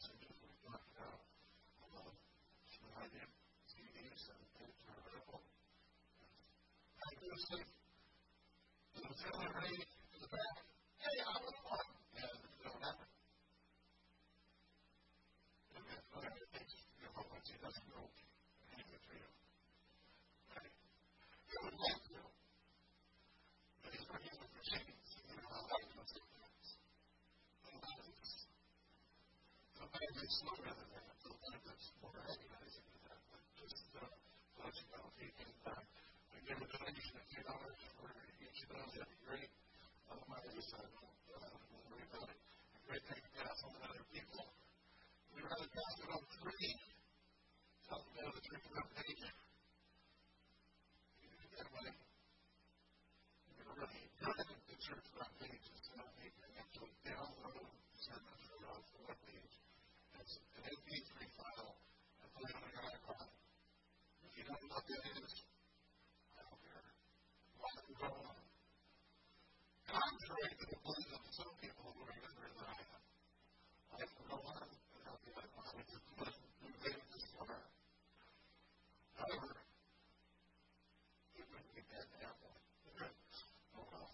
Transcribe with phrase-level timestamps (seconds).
[0.00, 1.20] passages we talked about,
[1.84, 2.16] um,
[4.96, 5.44] available.
[6.96, 7.68] I do think
[8.96, 10.56] the auxiliary in the back,
[11.04, 11.84] hey, I would want,
[12.16, 13.08] and it don't happen.
[15.76, 18.00] And then whatever it takes, you know, once he doesn't go,
[18.72, 19.28] hang it for you.
[20.48, 20.72] Right?
[21.44, 22.24] He would like to,
[23.84, 26.24] but he's working with machines, you know, how life does it.
[29.80, 31.10] Sometimes it's slower than that.
[31.18, 33.20] Sometimes it's more agonizing than that.
[33.30, 34.06] But just uh,
[34.62, 35.82] let you know, if you can uh,
[36.46, 37.50] give a donation of $2
[37.98, 38.08] for
[38.38, 39.10] each of those, uh,
[41.70, 42.38] don't worry about it.
[42.38, 44.44] A great thing to pass on to other people.
[45.34, 46.20] We'd rather pass it on.
[47.90, 49.22] Tell them to the page.
[51.18, 51.90] You can do that way.
[53.50, 55.66] You're going to really good at the church web page.
[55.74, 57.66] It's not you can actually download
[57.98, 59.54] sermons from off the web page.
[60.22, 61.82] It's an MP3 file.
[62.22, 63.26] I put it on your iPod.
[64.22, 65.32] If you know what that is,
[66.32, 66.88] I don't care.
[67.60, 68.36] Let it go on.
[69.84, 73.02] Contrary to the belief of some people who are younger than I am,
[73.92, 76.14] I can go on and I'll be like, well, I just to
[76.88, 77.26] it this.
[79.18, 79.52] However,
[81.36, 82.60] it wouldn't be bad to have one.
[83.76, 84.10] Oh well.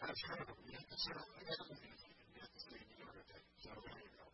[0.00, 0.44] That's true.
[0.68, 1.88] You have to serve the enemy.
[1.88, 3.44] To see the lunatic.
[3.64, 4.26] So there you go.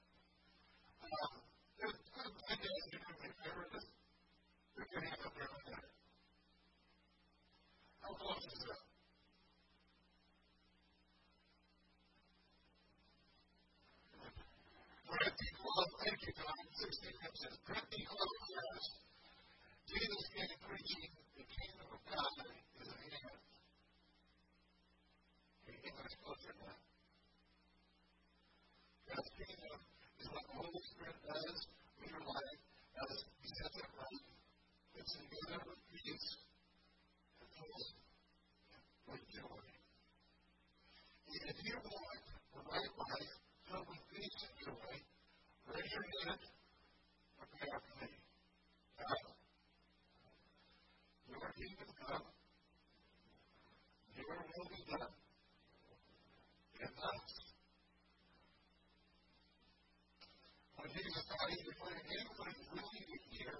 [1.06, 1.45] Um,
[2.46, 2.70] do
[3.18, 3.66] me a favor.
[3.74, 3.90] Just
[4.78, 5.50] put your hand up there.
[8.06, 8.86] How close is that?
[16.06, 16.56] Thank you, Tom.
[16.86, 18.84] 16 hymn says, pretty close, yes.
[19.90, 22.30] Jesus came preaching the kingdom of God
[22.78, 23.26] is you
[29.34, 29.78] kingdom
[30.20, 31.75] is what the Holy Spirit does
[32.24, 32.60] life
[32.96, 33.12] as
[33.42, 34.24] He sets it right.
[34.96, 36.28] It's in together with peace
[37.40, 38.06] and joy
[39.06, 39.64] with joy.
[41.36, 42.24] If you want
[42.56, 43.32] the right life
[43.68, 44.94] filled with peace and joy,
[45.68, 48.10] raise your hand and pray after me.
[48.96, 49.24] God,
[51.28, 52.26] your kingdom come,
[54.16, 55.12] your will be done
[56.80, 57.28] in us.
[60.76, 63.56] When Jesus thought he was going to anyone willing to hear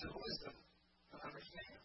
[0.00, 0.56] to wisdom
[1.12, 1.80] to understand.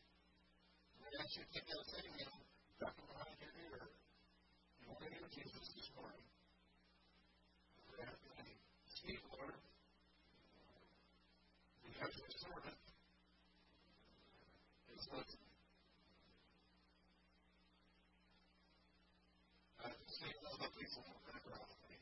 [1.03, 2.39] We ask you to take that same hand,
[2.79, 6.23] duck it behind your ear, and we're going to hear Jesus this morning.
[7.91, 8.55] Pray after me.
[8.87, 9.59] Speak, Lord.
[11.83, 12.79] Because your servant
[14.95, 15.51] is listening.
[19.83, 21.97] I have to say, all the people in the background of me.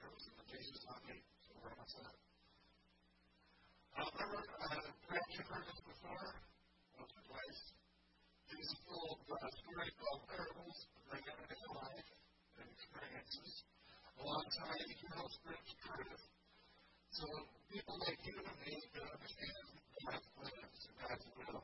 [0.00, 2.16] Everything that Jesus on me, so where am I at?
[4.00, 6.26] Uh, remember, uh, perhaps you've heard this before,
[6.96, 7.62] once or twice.
[8.48, 12.08] Jesus told uh, a story called parables to bring everyday life
[12.58, 13.50] and experiences
[14.24, 16.22] alongside eternal spiritual truth.
[17.12, 17.26] So
[17.68, 19.64] people like you and me can understand
[20.00, 21.62] God's plans and God's will,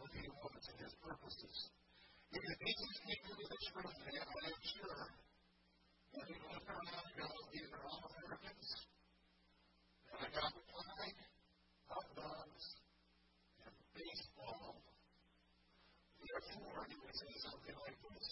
[0.00, 1.56] what He wants and His purposes.
[2.30, 5.02] If Jesus came into this room today, I am sure
[6.14, 8.68] that He looked around and goes, these are all Americans.
[10.10, 11.14] And I got the flag,
[11.86, 12.64] hot dogs,
[13.62, 14.78] and baseball.
[16.20, 18.26] Therefore, he would say something like this.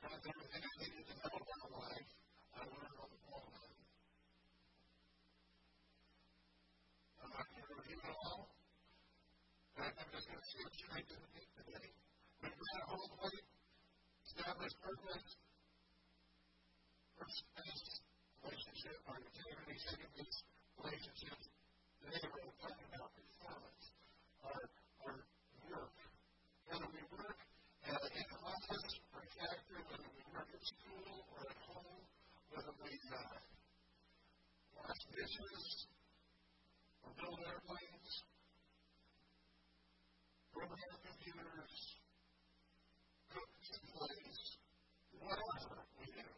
[0.00, 2.10] Kind of everything I needed to know about life,
[2.56, 3.76] I learned on the ball line.
[7.20, 8.42] I'm not going to review it all.
[9.76, 11.88] But I'm just going to skip straight to the meat today.
[12.40, 13.38] When Grant Holdway
[14.70, 15.26] established purpose,
[17.18, 17.86] first base
[18.38, 20.38] relationship, our integrity, second base
[20.78, 21.44] relationships,
[21.98, 23.84] today we're talking about performance,
[24.46, 24.62] our,
[25.10, 25.16] our
[25.74, 25.94] work.
[26.70, 27.38] Whether we work
[27.82, 32.02] uh, in an office or a factory, whether we work at school or at home,
[32.54, 33.42] whether we uh,
[34.78, 35.66] wash dishes
[37.02, 38.12] or build airplanes,
[40.54, 41.89] program computers,
[45.20, 46.28] whatever we do,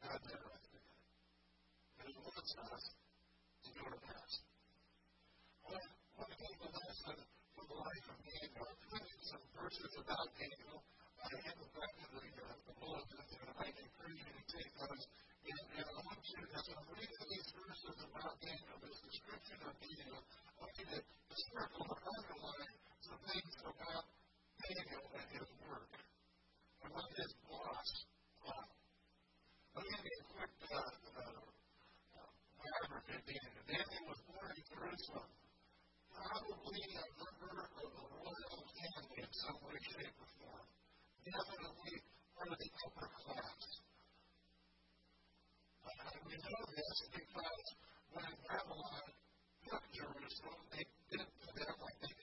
[0.00, 1.08] God's interested in it.
[2.00, 4.40] And He wants us to do our best.
[5.68, 7.16] One, one thing the lesson
[7.52, 10.78] from the life of Daniel, I'm some verses about Daniel.
[11.20, 15.04] I have them back in the, uh, the and I encourage you to take those.
[15.40, 19.74] And, and I want you, as I'm reading these verses about Daniel, this description of
[19.76, 21.00] Daniel, I want you to
[21.52, 22.74] circle or underline
[23.04, 24.04] some things about
[24.64, 26.09] Daniel and his work
[26.82, 27.90] and what is boss,
[28.44, 28.64] Well,
[29.76, 30.52] let me give you a quick
[32.60, 33.64] biography of Daniel.
[33.68, 35.30] Daniel was born in Jerusalem,
[36.08, 40.66] probably a member of the royal family in some way, shape, or form.
[41.20, 41.94] Definitely
[42.32, 43.60] part of the upper class.
[45.84, 47.66] Uh, we know this because
[48.16, 49.06] when Babylon
[49.68, 52.19] took Jerusalem, they did to them like they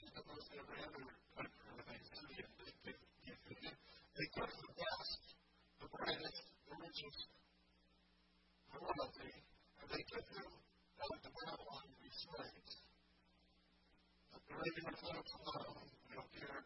[14.87, 16.63] We don't care.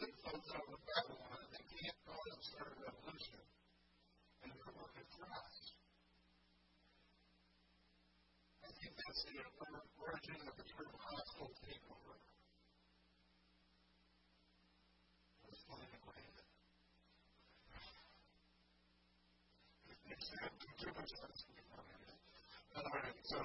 [0.00, 0.14] Good
[1.52, 3.44] they can't a revolution.
[4.40, 4.52] And.
[8.60, 9.36] I think that's the
[10.00, 10.88] origin of the term
[11.60, 12.16] takeover.
[15.44, 16.24] It was flying away.
[19.92, 21.60] It makes too much sense to me.
[22.76, 23.44] All right, so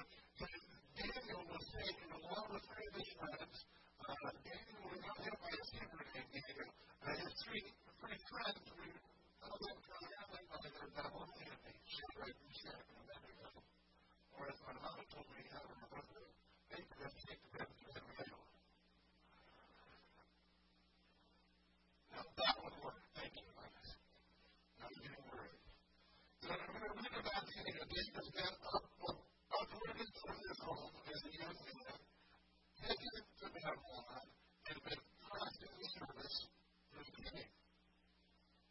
[0.96, 3.56] Daniel was taken along with three of his friends.
[4.00, 6.32] Uh, Daniel was not hit by a fever named
[7.16, 7.64] Uh, three,
[7.96, 10.84] three friends them primarily by their.
[14.36, 14.76] Or as my
[15.08, 15.40] told me,
[17.56, 18.36] them to the.
[22.12, 23.00] Now that would work.
[23.16, 23.48] Thank you.
[23.48, 25.56] Now you didn't worry.
[26.44, 27.86] So I'm going to read about Daniel.
[27.96, 28.84] Daniel's been up
[29.56, 31.96] uprooted from his home as a young man,
[32.76, 34.20] taken to Babylon,
[34.68, 35.64] and been thrust
[35.96, 36.38] service
[37.06, 37.50] for the king.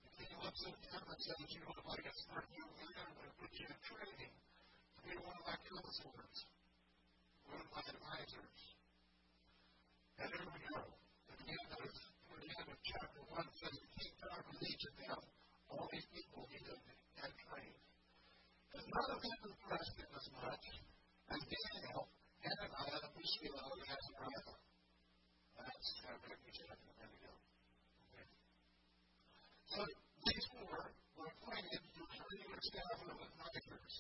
[0.04, 2.94] The king looks uh, at him and says, You look like a smart young man,
[3.00, 6.38] I'm going to put you in training to be one of my counselors,
[7.48, 8.60] one of my advisors.
[10.20, 10.82] And here we go.
[11.32, 13.76] At the end of, at the end of chapter 1 says,
[14.26, 15.20] conquered each of them,
[15.70, 16.60] all these people he
[17.20, 17.82] had trained.
[18.76, 20.66] And none of them impressed him as much
[21.32, 22.08] as Daniel,
[22.44, 24.56] Hananiah, Mishael, and Azariah.
[25.56, 26.95] That's Shadrach, Meshach, and Abednego.
[26.95, 26.95] Okay.
[29.76, 30.88] So these four
[31.20, 33.94] were appointed to the staff advisors.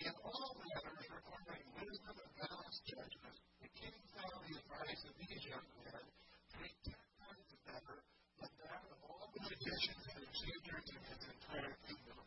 [0.00, 5.44] In all matters requiring wisdom and balanced judgment, the king found the advice of these
[5.52, 6.04] young men
[6.64, 7.96] be ten times better
[8.40, 12.24] than that of all the magicians and enchanters in his entire kingdom.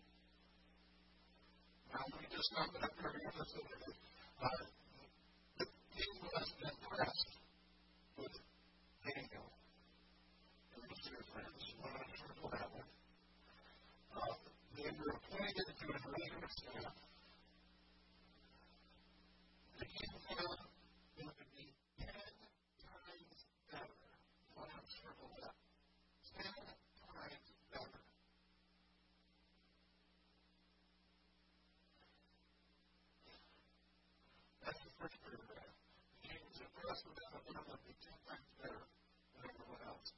[1.89, 3.81] Now, we just found that very episode.
[4.45, 4.61] Uh,
[5.57, 7.31] the king was impressed
[8.13, 8.35] with
[9.09, 9.49] Daniel
[10.77, 11.65] and his dear friends.
[11.81, 12.81] Went on to the level.
[14.11, 14.35] Uh,
[14.75, 16.95] they were appointed to a regular staff.
[19.79, 20.59] The king found
[21.17, 21.67] it would be
[21.97, 22.11] ten
[22.85, 23.39] times
[23.71, 23.97] better.
[24.55, 25.55] Want to circle that.
[26.37, 28.01] Ten times better
[34.61, 35.73] That's the first paragraph.
[36.21, 40.13] The king was impressed with that and would be ten times better than everyone else.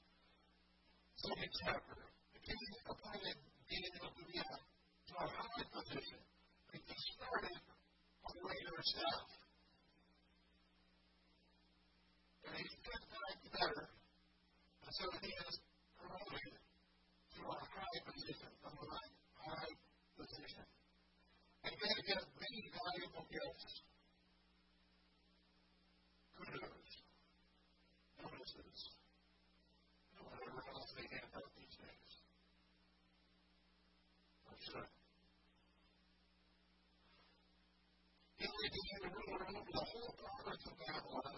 [1.24, 1.98] Second chapter.
[2.36, 3.38] The king appointed
[3.72, 4.50] Daniel to be a,
[5.08, 6.20] to a high position.
[6.74, 6.80] He
[7.16, 7.58] started
[8.28, 9.28] on the regular staff.
[12.44, 13.84] And he's ten times better.
[14.84, 15.56] And so he is
[15.96, 18.72] promoted to a high position, a
[19.48, 19.74] high
[20.20, 20.66] position.
[21.64, 23.84] And then he has many valuable gifts
[26.44, 26.92] kudos,
[28.20, 28.80] notices,
[30.18, 32.12] and whatever else they hand out these days.
[34.50, 34.90] That's it.
[38.38, 41.32] He became the ruler over the whole province of Babylon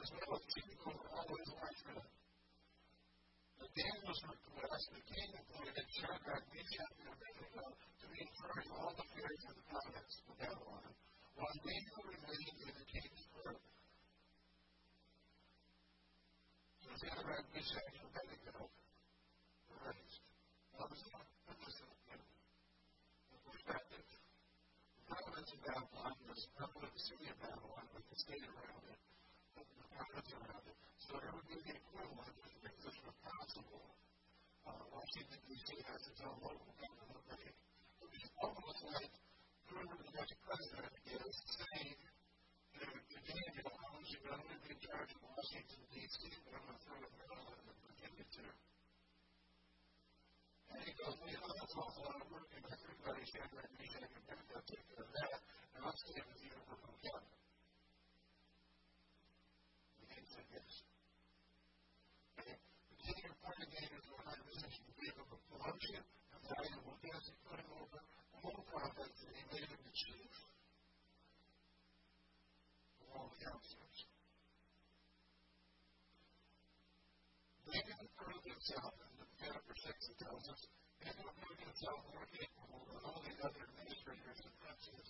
[0.56, 1.84] as well as king over all his life.
[3.60, 8.20] At Daniel's request, the king appointed Shadrach, Meshach, and Abednego to be
[8.72, 10.92] all the affairs of the province of Babylon,
[11.36, 13.60] while Daniel remained in the king's court.
[16.96, 18.72] Shadrach, Meshach, and Abednego
[19.68, 20.26] were raised.
[20.76, 22.20] This is put this in, in,
[23.36, 24.06] in perspective.
[24.08, 29.05] The province of Babylon was not the city of Babylon, but the state around it,
[29.64, 30.78] province around it.
[31.00, 33.86] So it would be the equivalent the position of possible.
[34.66, 35.70] Uh, Washington, D.C.
[35.86, 37.56] has its own local government, but it
[38.42, 39.14] almost like
[39.70, 41.96] whoever the next president is saying,
[42.76, 46.52] you know, to Daniel, I want you to be in charge of Washington, D.C., but
[46.58, 48.52] I'm going to throw it Maryland and Virginia too.
[50.76, 53.72] And he goes, well, you know, that's also a lot of work, and everybody Shadrach,
[53.80, 55.40] Meshach, and Abednego take care of that,
[55.72, 57.40] and I'll stay with you and work on cabinet.
[60.04, 60.72] The king said yes.
[62.44, 62.58] Okay.
[62.60, 67.26] The king appointed Daniel to a high position, gave him a promotion, a valuable gift,
[67.30, 70.32] and put him over the whole province, and he made him the chief
[73.00, 74.00] of all the counselors.
[78.66, 80.62] Himself, in the chapter 6 it tells us,
[80.98, 85.06] Daniel proved himself more capable than all the other administrators and princes.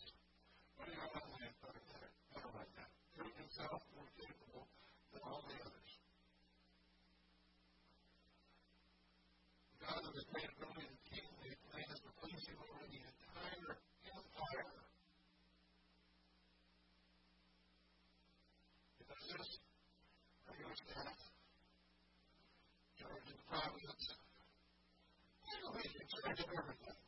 [0.75, 2.91] What do you to land better like that?
[3.15, 4.67] Proved himself more capable
[5.15, 5.89] than all the others.
[9.79, 13.71] God of the great ability and king made plans to place him over the entire
[14.03, 14.67] empire.
[18.99, 19.63] It was just
[20.43, 21.23] regular staff,
[23.05, 24.05] charge of the providence,
[26.35, 26.99] Of everything.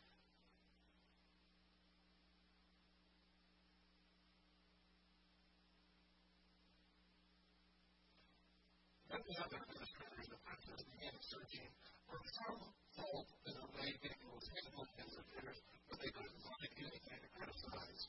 [9.11, 11.67] The other administrators of princes began searching
[12.07, 15.59] for some fault in the way Daniel was handling his affairs,
[15.91, 18.01] but they couldn't find anything to criticize.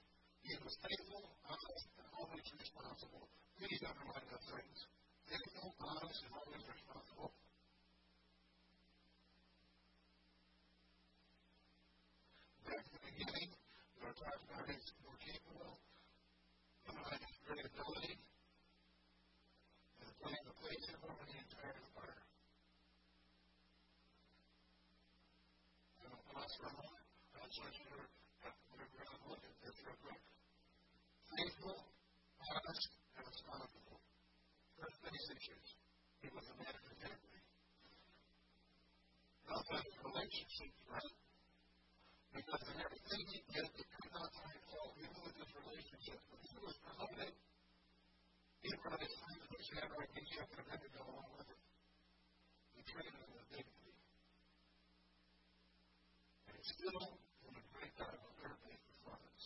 [0.47, 3.27] He was faithful, honest, and always responsible.
[3.59, 4.79] Please underline those things.
[5.27, 7.35] Faithful, honest, and always responsible.
[12.69, 13.49] Back in the beginning,
[13.97, 15.81] were talking about his more capable,
[16.85, 18.13] uh, his great ability,
[19.97, 22.21] and the plan to place him over the entire empire.
[25.97, 27.09] I don't pause for a moment.
[27.09, 28.05] I just want you to
[29.33, 30.21] look at this real quick.
[31.25, 31.79] Faithful,
[32.53, 33.97] honest, and responsible.
[34.77, 35.69] First basic issues.
[36.21, 37.41] He was a man of integrity.
[39.49, 41.28] That relationships, right?
[42.35, 46.25] Because in everything he did, he could not find fault, his relationships.
[46.29, 47.33] But he was promoted.
[48.61, 51.61] He brought his friends to Shadrach, Meshach, and Abednego along with him.
[52.77, 53.95] He treated them with dignity.
[56.49, 57.01] And he still
[57.43, 59.45] did a great job of third-base performance.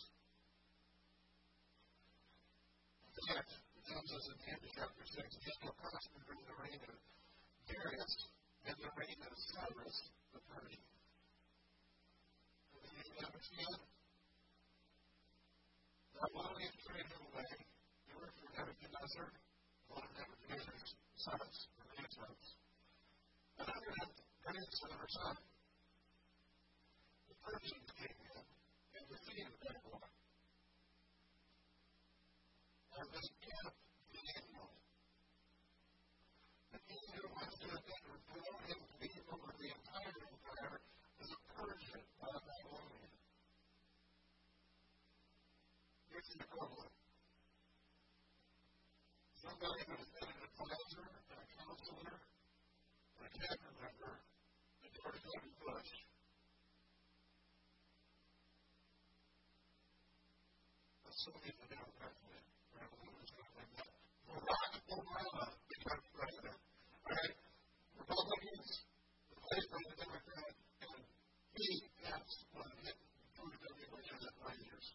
[3.13, 4.37] In fact, it tells us in
[4.75, 6.97] chapter 6, Daniel prospered the reign of
[7.69, 8.13] Darius
[8.67, 9.97] and the reign of Cyrus
[13.53, 13.85] Nebuchadnezzar,
[16.17, 17.51] not wanting to trade him away,
[18.09, 19.27] they worked for Nebuchadnezzar,
[19.93, 20.89] one of Nebuchadnezzar's
[21.21, 22.45] sons, or grandsons.
[23.61, 24.09] And under that
[24.41, 25.35] grandson or son,
[27.29, 30.09] the Persians came in and defeated Babylon.
[32.97, 33.73] And this camp
[34.13, 34.69] Daniel,
[36.73, 40.77] the king who wants to promote him to be over the entire empire
[41.21, 43.13] is a Persian, not a Babylonian.
[46.09, 46.93] Here's the equivalent.
[49.63, 55.55] Somebody who has an advisor, and a counselor, and a cabinet member to George W.
[55.63, 55.91] Bush.
[61.07, 62.43] Assuming the Democrat win,
[62.75, 63.87] Revolution is going to win that.
[64.27, 66.59] Barack Obama becomes president.
[67.07, 67.35] Right?
[68.03, 68.67] Republicans
[69.31, 70.53] replaced by the Democrat,
[70.91, 70.99] and
[71.55, 72.99] he passed one hit
[73.31, 73.87] George W.
[73.95, 74.91] Bush in five years.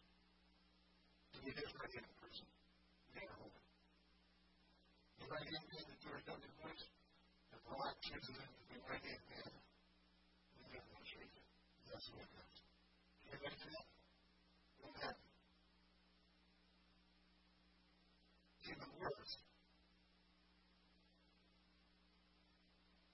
[1.33, 2.45] To be his right hand person.
[3.17, 3.65] Never woman.
[5.19, 6.53] The right hand man to George W.
[6.63, 6.83] Bush,
[7.51, 9.51] and Barack chooses him to be right hand man.
[10.55, 11.45] We never will shake it.
[11.91, 12.59] That's what happens.
[13.19, 13.87] Can you imagine that?
[14.79, 15.27] What happened?
[18.69, 19.33] Even worse.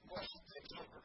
[0.05, 1.01] Washington takes over.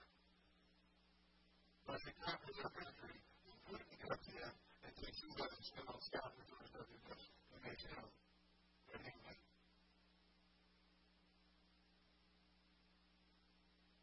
[1.89, 4.53] But the conquers our country, and Putin comes in
[4.85, 7.01] and takes you guys and spend on staff for George W.
[7.09, 9.41] Bush and makes him an England.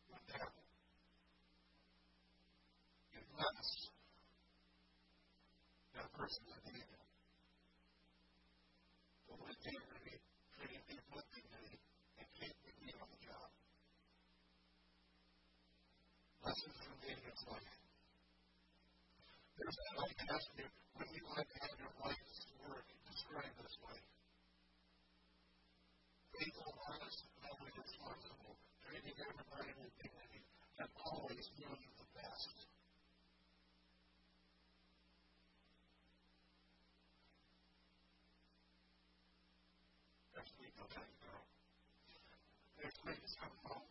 [0.07, 0.71] What happened?
[3.37, 3.69] Unless
[5.93, 7.03] that person is an evil.
[9.27, 10.15] Full of integrity,
[10.57, 11.77] treating people with dignity,
[12.17, 13.47] and can't be on the job.
[16.43, 16.77] Lessons
[17.38, 17.77] Daniel's life.
[19.58, 20.67] There's that I can ask you,
[20.98, 24.00] when you like to have your life's work described this way?
[26.34, 28.53] Faithful, honest, always responsible,
[28.86, 30.41] treating everybody with dignity,
[30.82, 32.58] and always doing the best.
[40.38, 41.46] Next week I'll tell you about.
[42.82, 43.89] Next week is coming home.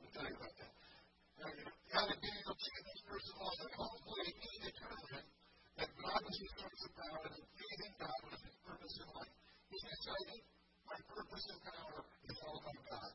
[0.00, 1.81] We'll tell you about that.
[1.92, 2.70] God up to
[3.04, 5.28] first of all, the whole way he determined
[5.76, 9.36] that God was his source of power and pleasing God was his purpose in life.
[9.68, 10.40] He decided,
[10.88, 13.12] my purpose and power is all about God.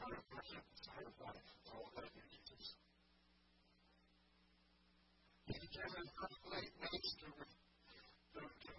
[0.00, 0.16] You,
[8.40, 8.72] to,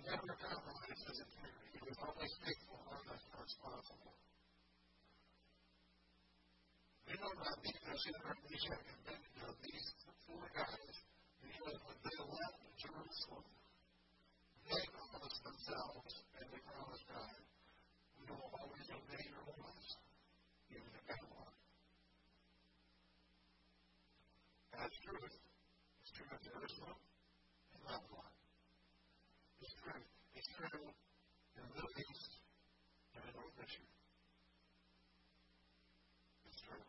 [0.00, 1.76] never compromise his integrity.
[1.76, 3.99] He was always faithful, honest, and responsible.
[7.18, 9.88] Know about because in Meshach and Abednego, these
[10.28, 10.94] four guys,
[11.42, 13.46] because when they left Jerusalem,
[14.70, 17.40] they promised themselves and they promised God,
[18.20, 19.86] we will always obey your laws,
[20.70, 21.54] even in Babylon.
[24.70, 25.34] That's truth.
[25.34, 26.98] It's true of Jerusalem
[27.74, 28.32] and Babylon.
[29.60, 30.04] It's true.
[30.38, 30.86] It's true
[31.58, 32.30] in the Middle East
[33.18, 33.92] and in North Michigan.
[36.46, 36.86] It's true.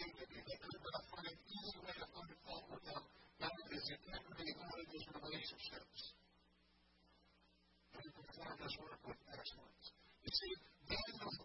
[0.00, 0.80] Dignity, they could
[1.12, 2.64] find any way to find fault
[3.68, 3.84] his
[4.88, 6.00] his relationships.
[7.92, 9.86] And he performed his work with excellence.
[10.24, 10.52] You see,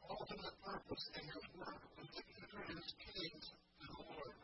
[0.07, 2.09] ultimate purpose in his work was
[3.75, 4.35] to the Lord.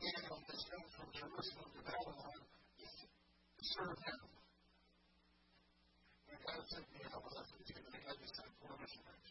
[0.00, 0.42] Daniel
[0.98, 4.20] from Jerusalem to Babylon to serve him.
[6.30, 7.59] And God said, you know, well,
[8.10, 9.30] that's what you're going to have to send four missionaries.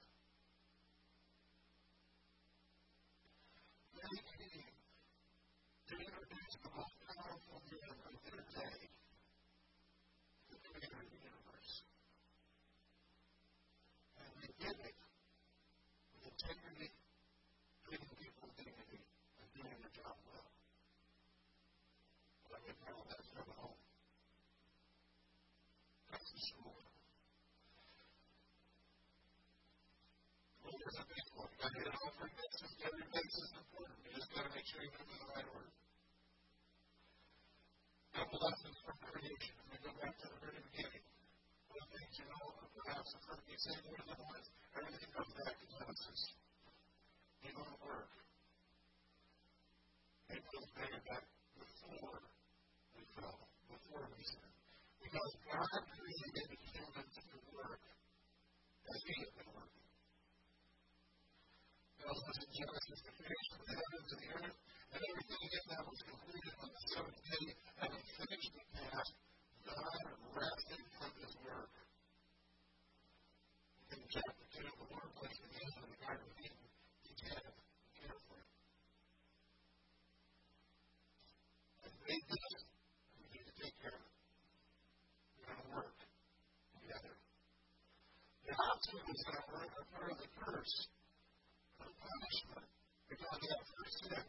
[3.91, 4.71] They came
[5.89, 8.79] to introduce the most powerful man of their day
[10.47, 11.73] the creator of the universe.
[14.15, 14.95] And they did it
[16.15, 16.89] with integrity,
[17.83, 20.47] treating people with dignity, and doing their job well.
[22.47, 23.81] But I can tell that's never home.
[26.15, 26.79] That's the school.
[30.69, 31.49] Leaders are faithful.
[31.49, 32.73] You got to hit it all.
[32.83, 33.97] Every base is important.
[34.03, 35.71] You just got to make sure you do it in the right order.
[38.19, 39.55] Couple lessons from creation.
[39.71, 41.03] We go back to the very beginning.
[41.71, 42.45] One the things you know,
[42.83, 46.21] perhaps the first you say more than once, everything comes back to Genesis.
[47.45, 48.11] You go to work.
[50.29, 51.23] It goes back
[51.55, 52.17] before
[52.91, 53.39] we fell,
[53.71, 54.55] before we sinned.
[54.99, 59.58] Because God created humans to work as He had been
[62.09, 64.57] Tells us in Genesis the creation of the heavens and the earth,
[64.97, 67.45] and everything in them was completed on the seventh day,
[67.85, 69.13] having finished the task,
[69.61, 71.69] God rested from His work.
[73.93, 76.65] In chapter 2, the Lord placed the man in the Garden of Eden.
[77.13, 78.49] Tended and cared for it.
[81.85, 82.57] And made this,
[83.21, 84.09] we need to take care of.
[85.37, 85.93] We're going to work
[86.73, 87.13] together.
[88.49, 90.75] The opposite is going to work a part of the curse,
[91.79, 92.67] the punishment,
[93.07, 94.25] because of that first sin.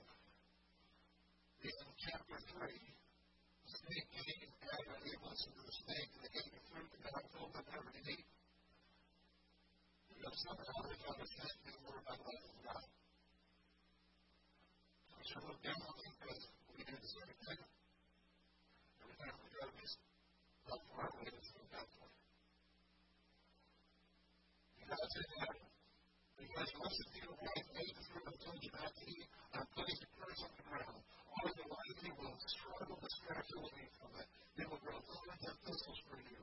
[1.61, 6.31] In chapter 3, the snake came, Adam and Eve listened to the snake, and they
[6.31, 7.15] gave the fruit that
[7.71, 8.27] To eat.
[10.11, 12.83] Because somehow they found the snake knew more about life than God.
[15.15, 16.43] We should look down on them because
[16.75, 17.63] we do the same thing.
[19.07, 19.95] Every time we go to this
[20.67, 22.11] love for our way, it's for you.
[24.91, 25.63] God said, Adam,
[26.43, 29.95] because to your wife, ate the fruit I told you not to eat, I'm putting
[29.95, 30.99] a curse on the ground.
[31.07, 34.27] All of the life you will struggle to scratch away from it.
[34.59, 36.43] It will grow thorns and thistles for you.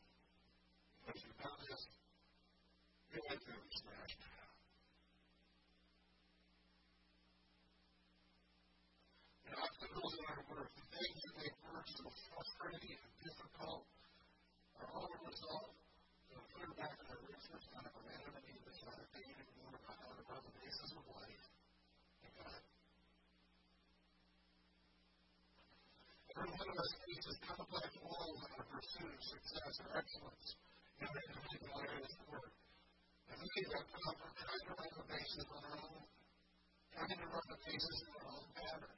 [1.19, 1.83] you've done this,
[3.11, 4.21] your life will smashed.
[9.51, 13.83] And obstacles in our work, the things that make work so frustrating and difficult,
[14.79, 15.75] are all a result
[16.31, 19.35] of putting back in our research kind of a random and even trying to think
[19.59, 21.45] more about how to the basis of life
[22.23, 22.61] and God.
[26.31, 30.47] Every one of us faces complex walls in our pursuit of success or excellence
[31.01, 32.53] in our individual areas of work.
[33.31, 36.03] And we have come from trying to run the bases on our own,
[36.93, 38.95] trying to run the bases in our own pattern.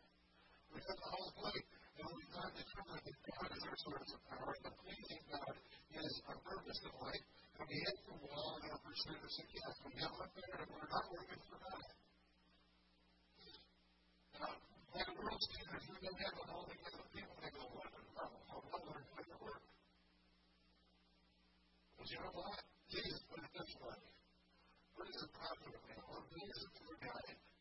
[0.73, 4.21] We have the whole plate, and we've not determined that God is our source of
[4.27, 5.55] power, the pleasing God
[5.95, 9.73] is our purpose in life, and we hit the wall in our pursuit of success.
[9.87, 11.87] We get up there, and we're not working for God.
[14.43, 14.51] Now,
[14.91, 16.32] by the world standards, we don't have
[22.13, 22.61] you know what?
[22.93, 24.01] Jesus put it this way.
[24.93, 25.97] What is the profit of man?
[26.05, 26.21] What
[26.61, 26.97] it for a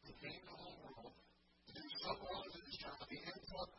[0.04, 0.10] to
[0.44, 3.70] the whole world, to do so well as his job, he ends up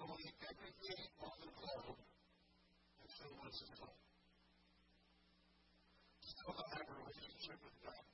[0.50, 4.02] everything on the globe, and so lives his life?
[6.26, 8.13] Still not have a relationship with God.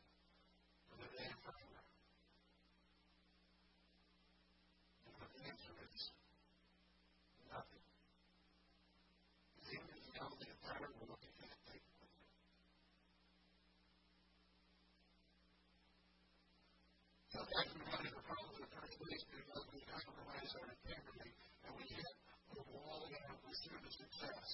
[23.70, 24.50] Pursuit of success.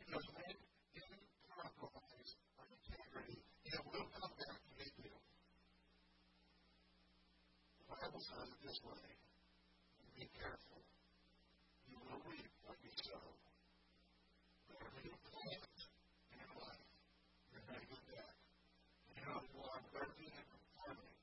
[0.00, 0.56] Because when
[0.96, 1.04] you
[1.52, 5.12] compromise our integrity, it will come back to meet you.
[7.76, 9.04] The Bible says it this way
[10.16, 10.80] be careful.
[11.86, 13.22] You will reap what you sow.
[14.66, 15.76] Whatever you plant
[16.32, 16.88] in your life,
[17.52, 18.34] you're going to get back.
[19.14, 21.14] You know, while I'm working and performing,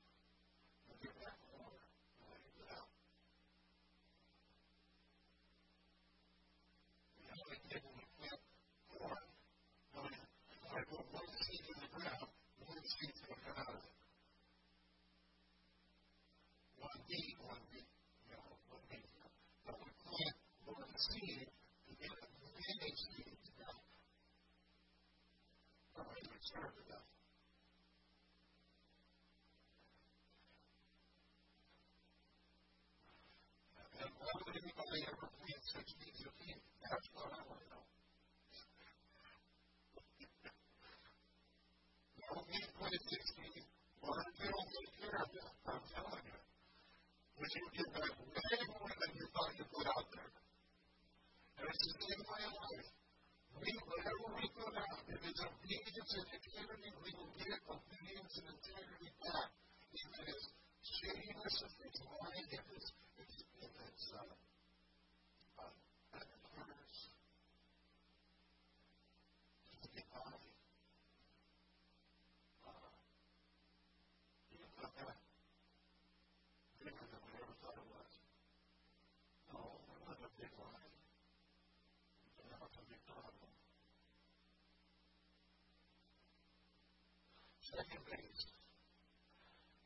[0.86, 2.88] you'll get back more than what you put out.
[7.20, 8.40] You know, like when we plant
[8.96, 9.24] corn,
[9.92, 10.12] when
[10.72, 12.28] I put one seed in the ground,
[12.64, 13.92] one seed's going to come out of it.
[16.80, 17.88] One bead, one bead,
[18.24, 19.04] you know, one bead.
[19.66, 20.36] But we plant
[20.96, 23.76] one seed to get a many seeds back.
[25.92, 27.04] Don't even start with that.
[34.00, 36.56] And why would anybody ever plant such seeds of me?
[36.80, 37.84] That's what I want to know.
[42.24, 42.56] Well, we
[43.04, 43.68] six seeds.
[44.00, 45.52] Well, they don't take care of that.
[45.76, 46.40] I'm telling you.
[47.36, 50.45] Which you back way more than you thought you put out there.
[51.66, 52.88] It's the same way in life.
[53.56, 59.10] Whatever we put out, if it's obedience and integrity, we will get obedience and integrity
[59.18, 59.50] back.
[59.96, 60.42] If it is
[60.86, 64.30] shadiness, if it's lying, if it's, if it's, if it's uh,
[65.58, 65.72] uh,
[66.14, 66.98] unfairness,
[69.72, 70.54] if it's economy,
[72.62, 72.92] uh,
[74.52, 75.18] you can put that
[76.78, 78.12] bigger than we ever thought it was.
[79.50, 80.92] No, it wasn't a big lie.
[82.36, 83.48] But now it's a big problem.
[87.66, 88.46] Second base.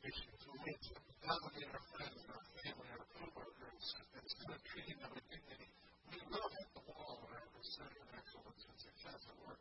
[0.05, 3.87] Which is ways to dominate our friends and our family, our co-workers,
[4.21, 5.69] instead of treating them with dignity.
[6.13, 9.61] We will hit the wall when our pursuit of excellence and success at work.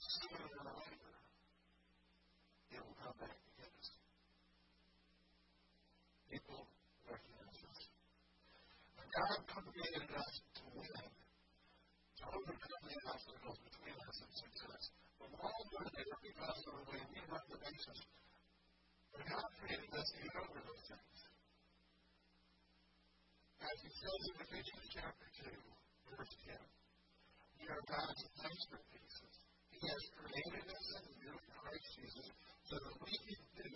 [0.00, 1.14] Sooner or later,
[2.76, 3.88] it will come back to get us.
[6.28, 6.68] People
[7.08, 7.60] recognize.
[9.00, 11.04] And God created us to win,
[12.20, 14.84] to overcome the obstacles between us and success.
[15.20, 17.98] But we're all doing it because of the way we run the basis.
[19.10, 21.18] But God created us to get over those things.
[23.60, 25.50] As he says in Ephesians chapter 2,
[26.14, 26.54] verse 10,
[27.60, 29.34] we are God's masterpieces.
[29.74, 32.28] He has created us in Christ Jesus
[32.70, 33.68] so that we can do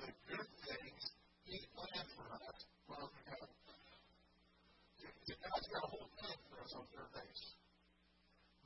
[0.00, 1.02] the good things
[1.44, 2.58] He planned for us
[2.88, 3.20] while we.
[5.30, 7.44] God's got a whole plan for us on third base.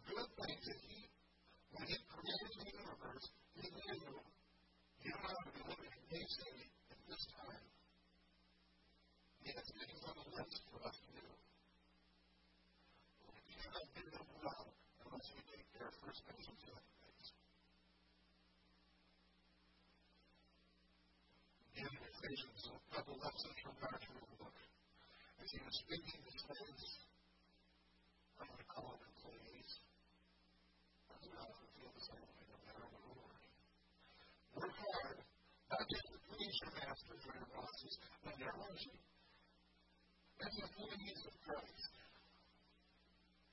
[0.09, 1.04] Good things that He,
[1.75, 3.27] when He created the universe,
[3.59, 3.99] He knew
[5.05, 7.65] you and I would be living in day city at this time.
[9.45, 11.29] He has things on the list for us to do.
[13.21, 14.67] But we cannot do them well
[15.05, 17.31] unless we take care of first and second base.
[21.77, 24.57] In Ephesians, a couple lessons from God's rule book.
[25.45, 26.85] As he was speaking to slaves,
[28.41, 29.71] I'm going to call them employees.
[31.13, 33.55] I don't know if it feels the same way no matter what we're working.
[34.57, 35.19] Work hard,
[35.69, 37.35] not just to please your masters or
[38.25, 38.95] but their mercy.
[40.43, 41.93] As employees of Christ,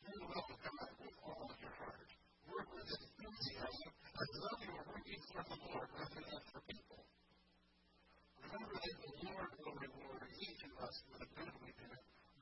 [0.02, 2.10] the will of God with all of your heart.
[2.50, 7.02] Work with enthusiasm as though you were working for the Lord rather than for people.
[8.42, 11.90] Remember that the Lord will reward each of us for the good we do,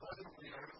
[0.00, 0.79] whether we are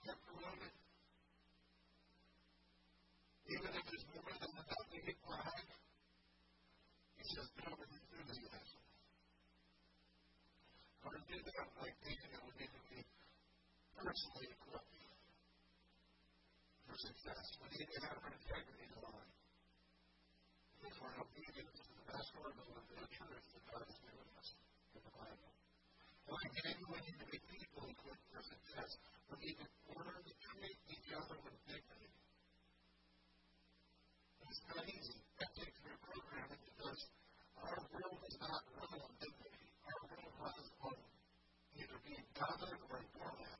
[17.21, 17.53] success.
[17.61, 19.29] We need to have our integrity in line.
[20.81, 24.49] If we're obedient to the best word of the truth that God has given us
[24.97, 25.53] in the Bible.
[26.33, 28.97] Like anyone in the people equipped for success,
[29.29, 29.69] we need to
[30.01, 32.09] learn to treat each other with dignity.
[34.41, 35.21] It's not easy.
[35.37, 37.01] That takes your programming because
[37.61, 39.69] our world is not run on dignity.
[39.85, 40.97] Our world runs on
[41.77, 43.59] either being dominant or doormat.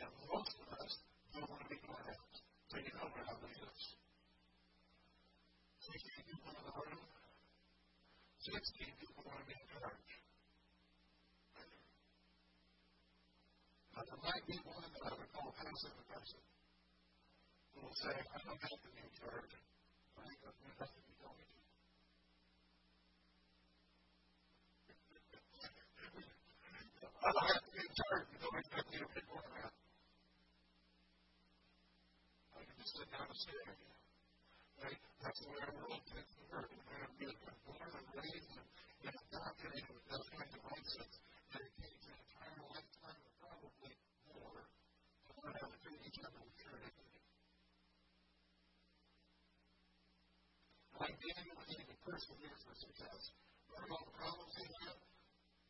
[0.00, 0.92] And most of us
[1.36, 2.40] don't want to be doormats.
[2.72, 3.84] So you know how that is.
[5.82, 5.98] 16
[6.30, 7.02] people in the room,
[8.38, 8.54] 16
[9.02, 10.12] people want to be in charge.
[13.92, 15.90] There might be one that I would call passive
[17.74, 18.66] who will say, I don't to.
[18.66, 21.26] I going to you.
[27.26, 28.86] I don't to.
[32.52, 33.90] I can just sit down and stare at you.
[34.78, 35.11] Right?
[35.22, 36.66] That's the way our world tends to work.
[36.66, 37.30] We're going to be
[37.62, 38.66] born and raised and,
[39.06, 41.16] and indoctrinated with those kinds of mindsets
[41.54, 43.94] that it takes an entire lifetime or probably
[44.34, 47.22] more to learn how to treat each other with pure dignity.
[50.98, 53.22] Like Daniel, we need to persevere for success.
[53.70, 54.98] Learn all the problems he had.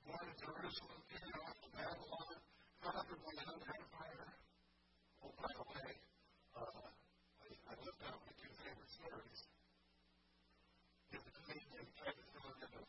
[0.03, 2.35] Born in Jerusalem, carried off to Babylon,
[2.81, 4.29] conquered by another empire.
[5.23, 5.91] Oh, by the way,
[6.57, 6.88] uh,
[7.38, 9.41] I, I left out my two favorite stories.
[11.12, 12.83] If the Canadian tried to throw him into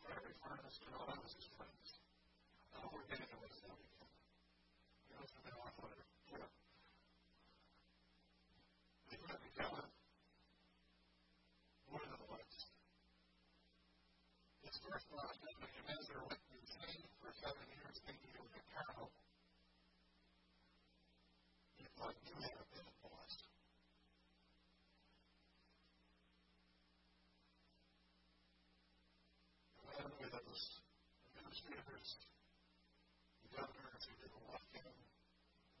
[0.44, 1.88] a fiery furnace, and all I was his friends.
[2.74, 4.08] I don't work any of those down again.
[5.00, 6.52] He goes to the off on a trip.
[9.08, 9.88] They let me tell him
[11.88, 12.56] more than once.
[14.64, 19.08] His first thought, Nebuchadnezzar went insane for seven years thinking it was a cow.
[21.80, 23.34] He thought you had a bit of boss.
[29.94, 30.64] And with those
[31.38, 32.08] administrators,
[33.46, 34.90] the governors who didn't like him,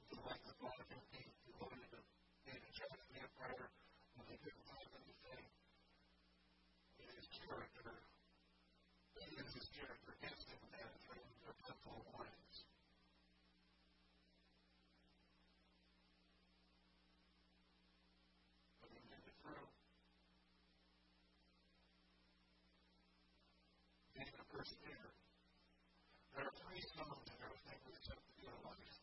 [0.06, 2.00] who like the monarchy, who wanted to
[2.46, 3.66] be in charge of the empire,
[4.14, 5.44] when they couldn't find anything
[7.02, 7.90] in his character,
[9.18, 12.56] they used his character against him and had to throw him their purple warnings.
[18.78, 19.68] But he made it through.
[24.14, 25.10] Being a persecutor.
[26.34, 28.98] There are three stones in everything we attempt to do in life.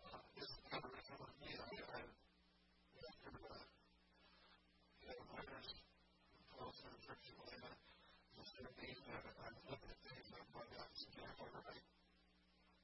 [0.00, 1.50] Uh, this is kind of with me.
[1.56, 3.64] I, I, after uh,
[5.00, 5.68] you know, letters
[6.52, 7.72] close to the church in Atlanta,
[8.36, 11.52] just their name, and I'm looking at things, and I'm going out and saying, all
[11.52, 11.84] right.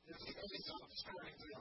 [0.05, 1.57] There's a really stories in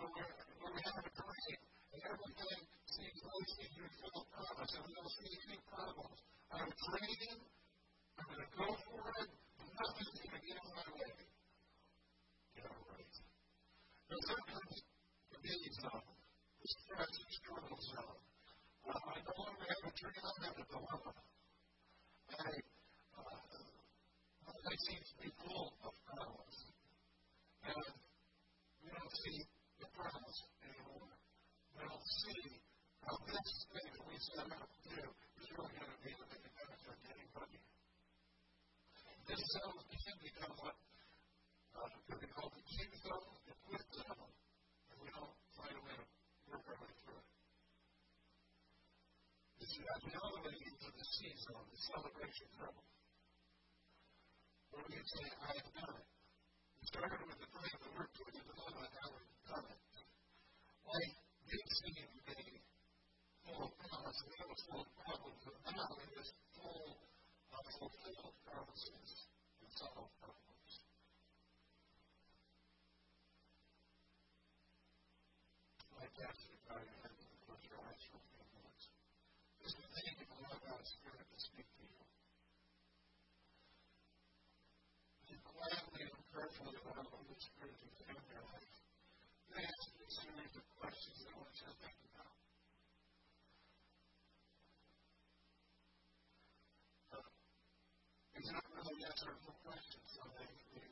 [0.00, 1.60] where we have a parade,
[1.92, 6.16] and everything seems rosy, you're full of promise, and we don't see any problems.
[6.48, 7.36] I'm training,
[8.16, 11.12] I'm going to go for it, and nothing's going to get in my way.
[12.56, 13.14] Yeah, right.
[14.08, 14.76] Now, sometimes
[15.28, 18.24] the daily zone, the stress and struggle zone,
[18.88, 21.12] uh, I no longer have a dream, I have a dilemma.
[22.40, 22.52] I,
[23.20, 23.36] uh,
[24.48, 26.56] I seem to be full of problems.
[27.64, 28.03] And
[29.14, 29.38] see
[29.78, 31.14] the promise anymore.
[31.78, 32.64] Don't see
[33.04, 35.02] how this thing that we set out to do
[35.38, 37.58] is really going to be the big benefit to anybody.
[39.28, 40.76] This zone can become what
[41.74, 44.30] uh, could be called the king zone, the quit zone,
[44.90, 46.06] and we don't find a way to
[46.50, 47.28] work our way through it.
[49.64, 52.84] See, as we elevate into the C zone, the celebration zone,
[54.70, 56.08] where we say, I have done it.
[56.78, 59.80] We started with the prayer that we're doing it, and I haven't done it.
[60.84, 61.16] Like
[61.48, 62.60] did seem to be
[63.40, 67.02] full of promise, and it was of problems, but now it is full
[67.50, 69.10] of fulfilled promises
[69.58, 70.72] and solved problems.
[75.98, 78.84] My pastor, God in heaven, close your eyes for a few moments.
[79.62, 82.02] Just to think of allow God's Spirit to speak to you.
[85.32, 88.74] And quietly and prayerfully allow the Holy Spirit to come in your life.
[89.54, 92.34] They ask you a series of questions that I want you to think about.
[97.14, 97.22] Uh,
[98.34, 100.44] these aren't really yes or no questions, so they
[100.76, 100.84] you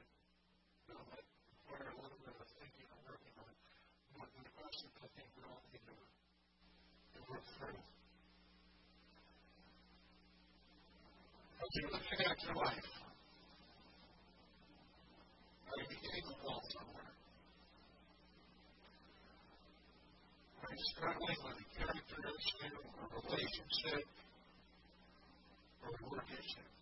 [0.88, 3.52] know, might require a little bit of thinking and working on.
[4.16, 5.12] But the question that
[7.28, 7.80] work through.
[11.60, 12.88] As you're looking at your life,
[15.68, 17.12] are you beginning to fall somewhere?
[20.64, 24.04] Are you struggling with a character issue, a relationship,
[25.84, 26.81] or a work issue?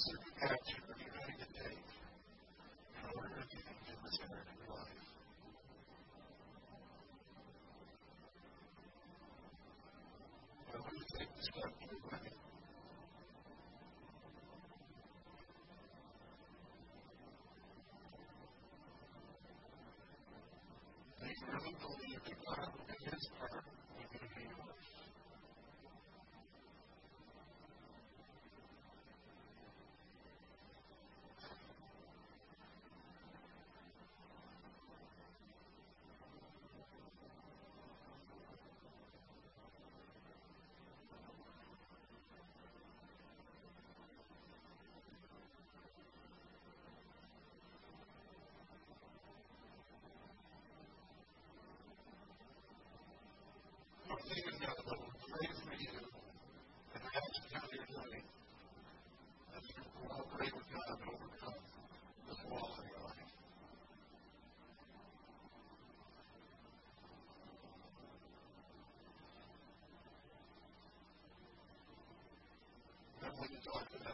[0.00, 1.88] Certain action that you're going to take
[2.96, 5.04] in order to get into this area of your life.
[10.72, 12.32] But when you take the step to right,
[21.20, 23.60] and you really believe that God will do His part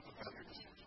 [0.04, 0.85] when you talk to about your decision.